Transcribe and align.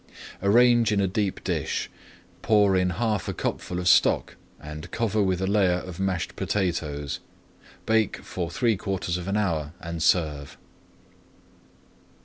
Arrange 0.41 0.91
in 0.91 0.99
a 0.99 1.05
deep 1.07 1.43
dish, 1.43 1.87
pour 2.41 2.75
in 2.75 2.89
half 2.89 3.27
a 3.27 3.35
cupful 3.35 3.77
of 3.79 3.87
stock, 3.87 4.35
and 4.59 4.89
cover 4.89 5.21
with 5.21 5.39
a 5.43 5.45
layer 5.45 5.77
of 5.77 5.99
mashed 5.99 6.35
potatoes. 6.35 7.19
Bake 7.85 8.17
for 8.23 8.49
three 8.49 8.75
quarters 8.77 9.17
of 9.17 9.27
an 9.27 9.37
hour 9.37 9.73
and 9.79 10.01
serve. 10.01 10.57